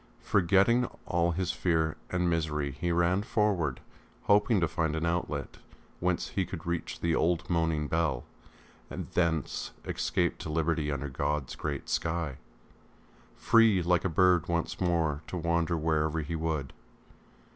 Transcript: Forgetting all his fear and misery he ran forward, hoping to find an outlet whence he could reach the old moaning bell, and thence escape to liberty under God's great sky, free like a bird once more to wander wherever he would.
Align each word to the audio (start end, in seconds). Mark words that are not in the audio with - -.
Forgetting 0.23 0.85
all 1.05 1.29
his 1.33 1.51
fear 1.51 1.95
and 2.09 2.27
misery 2.27 2.71
he 2.71 2.91
ran 2.91 3.21
forward, 3.21 3.81
hoping 4.23 4.59
to 4.59 4.67
find 4.67 4.95
an 4.95 5.05
outlet 5.05 5.57
whence 5.99 6.29
he 6.29 6.43
could 6.43 6.65
reach 6.65 7.01
the 7.01 7.13
old 7.13 7.47
moaning 7.51 7.87
bell, 7.87 8.23
and 8.89 9.11
thence 9.11 9.73
escape 9.85 10.39
to 10.39 10.49
liberty 10.49 10.91
under 10.91 11.07
God's 11.07 11.53
great 11.55 11.87
sky, 11.87 12.37
free 13.35 13.83
like 13.83 14.03
a 14.03 14.09
bird 14.09 14.47
once 14.47 14.81
more 14.81 15.21
to 15.27 15.37
wander 15.37 15.77
wherever 15.77 16.21
he 16.21 16.35
would. 16.35 16.73